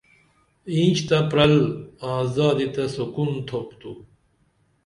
اینچ 0.71 0.97
تہ 1.07 1.17
پرل 1.29 1.53
آں 2.09 2.21
زادی 2.35 2.67
تہ 2.73 2.83
سکون 2.95 3.31
تھوپ 3.47 3.69
تو 3.79 3.91